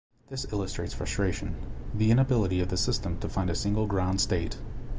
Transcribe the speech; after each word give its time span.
This 0.29 0.47
illustrates 0.51 0.95
frustration: 0.95 1.55
the 1.93 2.09
inability 2.09 2.59
of 2.59 2.69
the 2.69 2.75
system 2.75 3.19
to 3.19 3.29
find 3.29 3.51
a 3.51 3.55
single 3.55 3.85
ground 3.85 4.19
state. 4.19 4.57